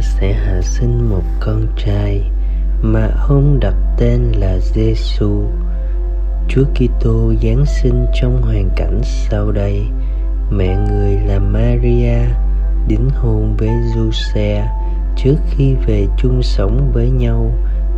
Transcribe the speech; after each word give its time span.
Sẽ 0.00 0.32
hạ 0.32 0.60
sinh 0.62 1.10
một 1.10 1.22
con 1.40 1.66
trai 1.76 2.30
mà 2.82 3.08
ông 3.28 3.60
đặt 3.60 3.74
tên 3.98 4.32
là 4.32 4.58
Giêsu. 4.58 5.44
Chúa 6.48 6.64
Kitô 6.74 7.32
giáng 7.42 7.64
sinh 7.66 8.06
trong 8.20 8.42
hoàn 8.42 8.70
cảnh 8.76 9.00
sau 9.02 9.52
đây. 9.52 9.82
Mẹ 10.50 10.76
người 10.76 11.16
là 11.26 11.38
Maria 11.38 12.18
đính 12.88 13.10
hôn 13.14 13.56
với 13.56 13.70
Giuse 13.94 14.68
trước 15.16 15.36
khi 15.50 15.74
về 15.86 16.06
chung 16.18 16.42
sống 16.42 16.90
với 16.94 17.10
nhau. 17.10 17.52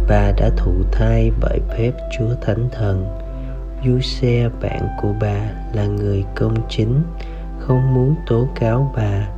Bà 0.09 0.33
đã 0.33 0.51
thụ 0.57 0.73
thai 0.93 1.31
bởi 1.41 1.61
phép 1.69 1.93
Chúa 2.19 2.35
Thánh 2.41 2.69
Thần. 2.73 3.07
Giuse 3.85 4.49
bạn 4.63 4.89
của 5.03 5.15
bà 5.21 5.51
là 5.75 5.87
người 5.87 6.25
công 6.37 6.55
chính, 6.69 7.03
không 7.59 7.95
muốn 7.95 8.15
tố 8.27 8.49
cáo 8.61 8.93
bà 8.97 9.29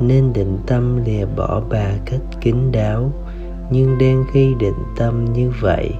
nên 0.00 0.32
định 0.32 0.58
tâm 0.66 1.04
lìa 1.04 1.24
bỏ 1.36 1.62
bà 1.70 1.90
cách 2.06 2.20
kín 2.40 2.56
đáo. 2.72 3.12
Nhưng 3.70 3.98
đang 3.98 4.24
khi 4.32 4.54
định 4.58 4.84
tâm 4.96 5.24
như 5.32 5.52
vậy, 5.60 5.90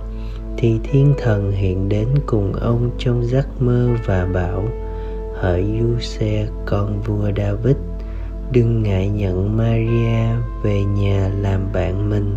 thì 0.56 0.80
thiên 0.84 1.14
thần 1.18 1.52
hiện 1.52 1.88
đến 1.88 2.08
cùng 2.26 2.52
ông 2.52 2.91
trong 2.98 3.26
giấc 3.26 3.62
mơ 3.62 3.88
và 4.06 4.26
bảo, 4.34 4.64
hỡi 5.34 5.64
du 5.80 6.00
xe, 6.00 6.46
con 6.66 7.00
vua 7.00 7.30
david, 7.36 7.76
đừng 8.52 8.82
ngại 8.82 9.08
nhận 9.08 9.56
maria 9.56 10.26
về 10.62 10.84
nhà 10.84 11.30
làm 11.41 11.72
bạn 11.72 12.10
mình, 12.10 12.34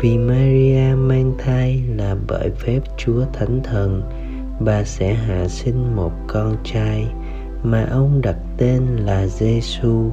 vì 0.00 0.18
maria 0.18 0.94
mang 0.96 1.32
thai 1.38 1.82
là 1.96 2.16
bởi 2.28 2.50
phép 2.50 2.80
chúa 2.96 3.24
thánh 3.32 3.60
thần. 3.64 4.02
Bà 4.60 4.84
sẽ 4.84 5.14
hạ 5.14 5.48
sinh 5.48 5.96
một 5.96 6.12
con 6.28 6.56
trai 6.64 7.06
mà 7.62 7.88
ông 7.90 8.20
đặt 8.22 8.36
tên 8.56 8.82
là 8.96 9.26
giêsu 9.26 10.10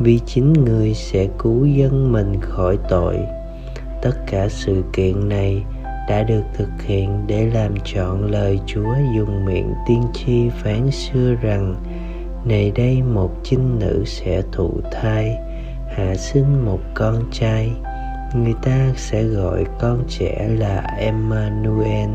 vì 0.00 0.20
chính 0.26 0.52
người 0.52 0.94
sẽ 0.94 1.26
cứu 1.38 1.66
dân 1.66 2.12
mình 2.12 2.40
khỏi 2.40 2.78
tội. 2.88 3.18
Tất 4.02 4.14
cả 4.26 4.48
sự 4.48 4.82
kiện 4.92 5.28
này 5.28 5.64
đã 6.08 6.22
được 6.22 6.42
thực 6.54 6.68
hiện 6.86 7.24
để 7.26 7.46
làm 7.46 7.74
trọn 7.84 8.30
lời 8.30 8.60
chúa 8.66 8.94
dùng 9.16 9.44
miệng 9.44 9.74
tiên 9.86 10.02
tri 10.14 10.48
phán 10.48 10.90
xưa 10.90 11.34
rằng, 11.42 11.74
này 12.44 12.72
đây 12.74 13.02
một 13.02 13.30
chinh 13.44 13.78
nữ 13.78 14.02
sẽ 14.06 14.42
thụ 14.52 14.70
thai, 14.92 15.36
hạ 15.96 16.14
sinh 16.14 16.64
một 16.64 16.80
con 16.94 17.14
trai. 17.32 17.70
Người 18.34 18.54
ta 18.62 18.92
sẽ 18.96 19.22
gọi 19.22 19.64
con 19.80 20.04
trẻ 20.08 20.48
là 20.58 20.80
emmanuel, 20.98 22.10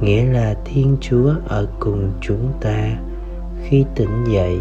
nghĩa 0.00 0.24
là 0.24 0.54
thiên 0.64 0.96
chúa 1.00 1.34
ở 1.48 1.66
cùng 1.80 2.12
chúng 2.20 2.52
ta. 2.60 2.98
Khi 3.64 3.84
tỉnh 3.96 4.24
dậy 4.32 4.58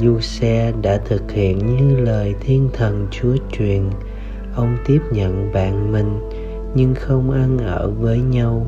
du 0.00 0.20
xe 0.20 0.72
đã 0.82 1.00
thực 1.04 1.30
hiện 1.30 1.58
như 1.76 1.96
lời 2.00 2.34
thiên 2.40 2.68
thần 2.72 3.06
chúa 3.10 3.36
truyền. 3.52 3.90
Ông 4.54 4.76
tiếp 4.86 4.98
nhận 5.10 5.52
bạn 5.52 5.92
mình, 5.92 6.20
nhưng 6.74 6.94
không 6.94 7.30
ăn 7.30 7.58
ở 7.58 7.90
với 7.90 8.18
nhau, 8.18 8.66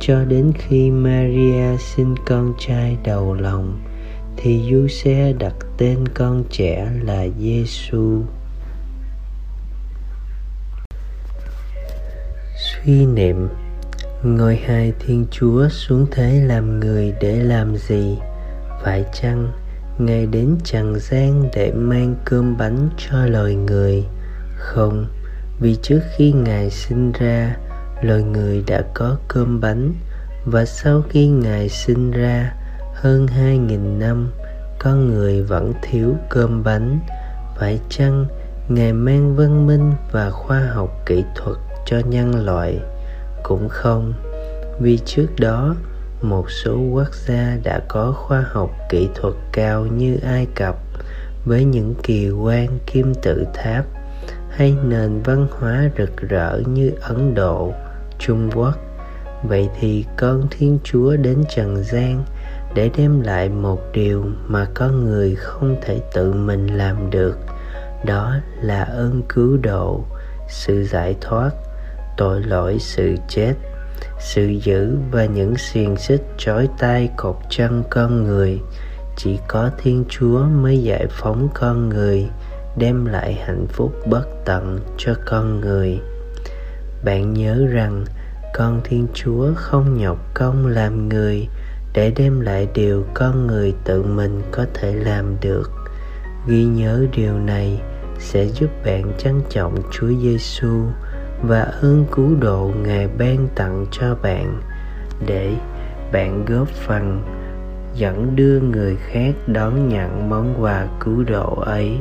cho 0.00 0.24
đến 0.24 0.52
khi 0.58 0.90
maria 0.90 1.76
sinh 1.78 2.14
con 2.26 2.54
trai 2.58 2.96
đầu 3.04 3.34
lòng, 3.34 3.80
thì 4.36 4.70
du 4.70 4.88
xe 4.88 5.32
đặt 5.38 5.54
tên 5.78 6.08
con 6.14 6.44
trẻ 6.50 6.90
là 7.02 7.26
giêsu 7.38 8.22
suy 12.56 13.06
niệm, 13.06 13.48
ngôi 14.22 14.56
hai 14.56 14.92
thiên 15.00 15.26
chúa 15.30 15.68
xuống 15.68 16.06
thế 16.10 16.40
làm 16.46 16.80
người 16.80 17.12
để 17.20 17.36
làm 17.36 17.76
gì? 17.76 18.18
Phải 18.82 19.04
chăng 19.12 19.52
ngài 20.00 20.26
đến 20.26 20.56
trần 20.64 20.98
gian 20.98 21.48
để 21.54 21.72
mang 21.72 22.14
cơm 22.24 22.56
bánh 22.56 22.88
cho 22.98 23.26
loài 23.26 23.54
người. 23.54 24.04
Không, 24.56 25.06
vì 25.60 25.76
trước 25.82 26.00
khi 26.16 26.32
ngài 26.32 26.70
sinh 26.70 27.12
ra, 27.12 27.56
loài 28.02 28.22
người 28.22 28.64
đã 28.66 28.82
có 28.94 29.16
cơm 29.28 29.60
bánh. 29.60 29.94
Và 30.44 30.64
sau 30.64 31.02
khi 31.08 31.26
ngài 31.26 31.68
sinh 31.68 32.10
ra, 32.10 32.52
hơn 32.94 33.26
hai 33.26 33.58
nghìn 33.58 33.98
năm 33.98 34.32
con 34.78 35.08
người 35.08 35.42
vẫn 35.42 35.72
thiếu 35.82 36.14
cơm 36.28 36.64
bánh. 36.64 37.00
Phải 37.58 37.80
chăng 37.88 38.26
ngài 38.68 38.92
mang 38.92 39.36
văn 39.36 39.66
minh 39.66 39.92
và 40.12 40.30
khoa 40.30 40.60
học 40.74 40.90
kỹ 41.06 41.24
thuật 41.36 41.56
cho 41.86 41.98
nhân 41.98 42.44
loại? 42.44 42.78
Cũng 43.42 43.68
không, 43.68 44.12
vì 44.80 44.98
trước 44.98 45.26
đó 45.38 45.74
một 46.22 46.50
số 46.50 46.78
quốc 46.92 47.14
gia 47.26 47.56
đã 47.62 47.80
có 47.88 48.12
khoa 48.12 48.44
học 48.50 48.70
kỹ 48.88 49.08
thuật 49.14 49.34
cao 49.52 49.86
như 49.86 50.18
ai 50.22 50.46
cập 50.54 50.76
với 51.44 51.64
những 51.64 51.94
kỳ 52.02 52.30
quan 52.30 52.78
kim 52.86 53.14
tự 53.22 53.46
tháp 53.54 53.84
hay 54.50 54.74
nền 54.84 55.22
văn 55.22 55.46
hóa 55.50 55.90
rực 55.98 56.16
rỡ 56.16 56.60
như 56.66 56.92
ấn 57.00 57.34
độ, 57.34 57.72
trung 58.18 58.50
quốc. 58.54 58.74
Vậy 59.42 59.68
thì 59.80 60.04
con 60.16 60.46
thiên 60.50 60.78
chúa 60.84 61.16
đến 61.16 61.44
trần 61.56 61.84
gian 61.84 62.24
để 62.74 62.90
đem 62.96 63.20
lại 63.20 63.48
một 63.48 63.80
điều 63.92 64.24
mà 64.46 64.66
con 64.74 65.04
người 65.04 65.34
không 65.34 65.76
thể 65.82 66.00
tự 66.14 66.32
mình 66.32 66.66
làm 66.66 67.10
được, 67.10 67.38
đó 68.04 68.34
là 68.62 68.82
ơn 68.82 69.22
cứu 69.28 69.56
độ, 69.56 70.04
sự 70.48 70.84
giải 70.84 71.16
thoát, 71.20 71.50
tội 72.16 72.40
lỗi, 72.42 72.78
sự 72.80 73.16
chết 73.28 73.54
sự 74.18 74.46
giữ 74.46 74.96
và 75.10 75.24
những 75.24 75.56
xiềng 75.56 75.96
xích 75.96 76.22
trói 76.38 76.68
tay 76.78 77.10
cột 77.16 77.36
chân 77.50 77.82
con 77.90 78.24
người, 78.24 78.60
chỉ 79.16 79.38
có 79.48 79.70
thiên 79.78 80.04
chúa 80.08 80.42
mới 80.42 80.82
giải 80.82 81.06
phóng 81.10 81.48
con 81.54 81.88
người, 81.88 82.26
đem 82.78 83.04
lại 83.04 83.34
hạnh 83.46 83.66
phúc 83.68 83.92
bất 84.06 84.26
tận 84.44 84.80
cho 84.98 85.14
con 85.26 85.60
người. 85.60 85.98
Bạn 87.04 87.34
nhớ 87.34 87.66
rằng, 87.70 88.04
con 88.54 88.80
thiên 88.84 89.06
chúa 89.14 89.50
không 89.56 89.98
nhọc 89.98 90.18
công 90.34 90.66
làm 90.66 91.08
người 91.08 91.48
để 91.94 92.12
đem 92.16 92.40
lại 92.40 92.68
điều 92.74 93.04
con 93.14 93.46
người 93.46 93.74
tự 93.84 94.02
mình 94.02 94.42
có 94.50 94.66
thể 94.74 94.94
làm 94.94 95.36
được. 95.40 95.70
Ghi 96.48 96.64
nhớ 96.64 97.06
điều 97.16 97.38
này 97.38 97.80
sẽ 98.18 98.44
giúp 98.44 98.70
bạn 98.84 99.12
trân 99.18 99.40
trọng 99.50 99.74
chúa 99.92 100.08
giêsu 100.22 100.84
và 101.42 101.60
ơn 101.60 102.06
cứu 102.12 102.36
độ 102.40 102.72
ngài 102.82 103.08
ban 103.18 103.48
tặng 103.54 103.86
cho 103.90 104.14
bạn, 104.22 104.60
để 105.26 105.54
bạn 106.12 106.44
góp 106.44 106.68
phần 106.68 107.22
dẫn 107.94 108.36
đưa 108.36 108.60
người 108.60 108.96
khác 108.96 109.34
đón 109.46 109.88
nhận 109.88 110.28
món 110.28 110.62
quà 110.62 110.86
cứu 111.00 111.24
độ 111.24 111.54
ấy. 111.54 111.98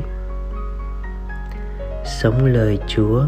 Sống 2.05 2.45
lời 2.45 2.79
Chúa, 2.87 3.23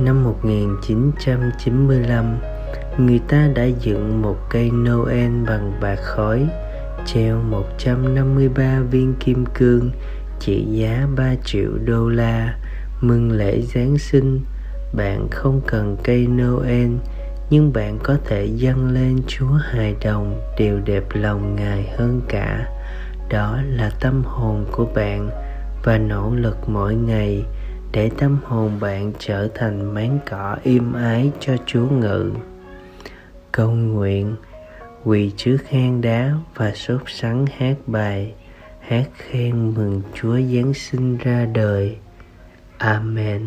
năm 0.00 0.24
1995 0.24 2.38
người 2.98 3.20
ta 3.28 3.48
đã 3.54 3.64
dựng 3.64 4.22
một 4.22 4.36
cây 4.50 4.70
Noel 4.70 5.44
bằng 5.46 5.72
bạc 5.80 5.98
khói, 6.02 6.48
treo 7.06 7.42
153 7.42 8.80
viên 8.90 9.14
kim 9.20 9.46
cương, 9.46 9.90
trị 10.40 10.66
giá 10.70 11.06
3 11.16 11.34
triệu 11.44 11.70
đô 11.84 12.08
la, 12.08 12.58
mừng 13.00 13.30
lễ 13.30 13.60
Giáng 13.60 13.98
sinh 13.98 14.40
bạn 14.92 15.28
không 15.30 15.60
cần 15.66 15.96
cây 16.04 16.26
noel, 16.26 16.90
nhưng 17.50 17.72
bạn 17.72 17.98
có 18.02 18.16
thể 18.24 18.44
dâng 18.44 18.90
lên 18.90 19.18
chúa 19.26 19.52
hài 19.60 19.96
đồng 20.04 20.40
điều 20.58 20.80
đẹp 20.80 21.04
lòng 21.12 21.56
ngài 21.56 21.88
hơn 21.96 22.20
cả. 22.28 22.68
Đó 23.30 23.58
là 23.66 23.90
tâm 24.00 24.22
hồn 24.24 24.66
của 24.72 24.86
bạn 24.94 25.30
và 25.84 25.98
nỗ 25.98 26.34
lực 26.34 26.56
mỗi 26.68 26.94
ngày 26.94 27.44
để 27.92 28.10
tâm 28.18 28.38
hồn 28.44 28.80
bạn 28.80 29.12
trở 29.18 29.48
thành 29.54 29.94
máng 29.94 30.18
cỏ 30.30 30.56
im 30.62 30.92
ái 30.92 31.30
cho 31.40 31.56
chúa 31.66 31.88
ngự. 31.88 32.32
Cầu 33.52 33.70
nguyện, 33.70 34.36
quỳ 35.04 35.32
trước 35.36 35.58
hang 35.70 36.00
đá 36.00 36.32
và 36.54 36.72
sốt 36.74 37.02
sắng 37.06 37.46
hát 37.56 37.76
bài, 37.86 38.34
hát 38.80 39.08
khen 39.16 39.74
mừng 39.74 40.02
chúa 40.14 40.34
giáng 40.34 40.74
sinh 40.74 41.16
ra 41.16 41.46
đời. 41.54 41.96
Amen. 42.78 43.42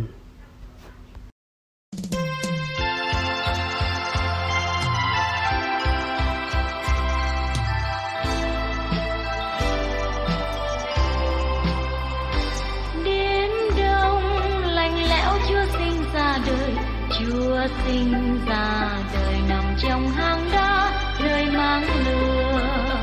Sinh 17.67 18.39
ra 18.47 18.89
đời 19.13 19.35
nằm 19.49 19.63
trong 19.81 20.09
hang 20.09 20.49
đá 20.51 20.91
nơi 21.23 21.45
mang 21.45 21.83
lửa. 22.05 22.97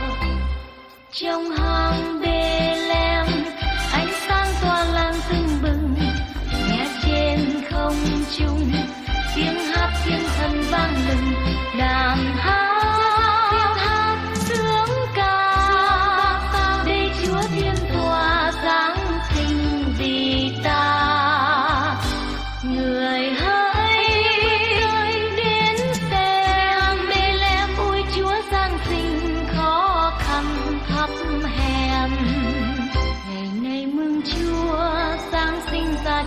Trong 1.12 1.50
hang 1.50 1.77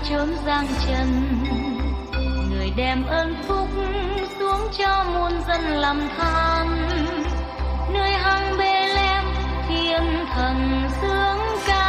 chốn 0.09 0.29
giang 0.45 0.67
trần. 0.87 1.07
Người 2.49 2.71
đem 2.75 3.05
ơn 3.05 3.35
phúc 3.47 3.67
xuống 4.39 4.67
cho 4.77 5.03
muôn 5.13 5.31
dân 5.47 5.61
làm 5.61 6.07
than. 6.17 6.89
Nơi 7.93 8.11
hang 8.11 8.57
bê 8.57 8.87
lem 8.95 9.25
thiên 9.67 10.25
thần 10.35 10.83
dương 11.01 11.39
cao. 11.67 11.80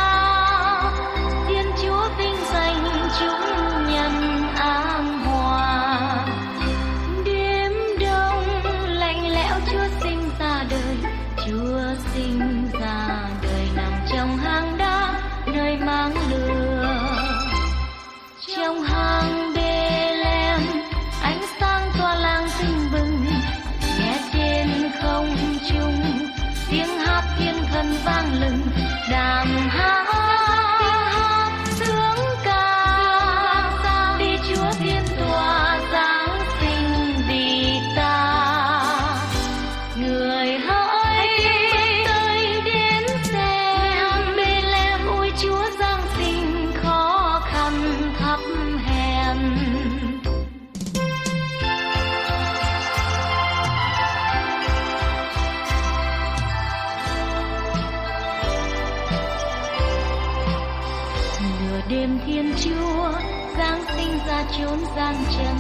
Đêm 61.89 62.19
thiên 62.27 62.53
chúa 62.65 63.13
giáng 63.59 63.85
sinh 63.97 64.19
ra 64.27 64.45
chốn 64.59 64.79
gian 64.97 65.15
trần 65.39 65.57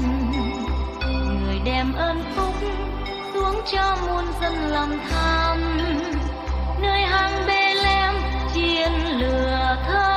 người 1.44 1.58
đem 1.64 1.92
ơn 1.92 2.22
phúc 2.36 2.54
xuống 3.34 3.60
cho 3.72 3.96
muôn 4.06 4.24
dân 4.40 4.54
lòng 4.70 4.98
tham 5.10 5.78
nơi 6.82 7.00
hang 7.00 7.46
bê 7.46 7.74
lem 7.74 8.14
chiên 8.54 8.92
lửa 9.18 9.76
thơm. 9.86 10.11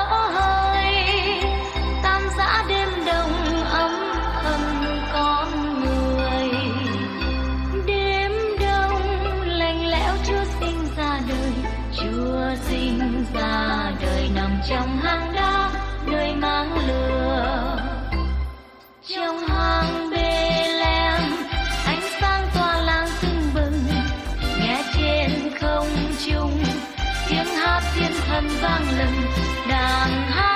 Vang 28.61 28.97
lừng 28.97 29.21
đàn 29.69 30.09
hát 30.29 30.54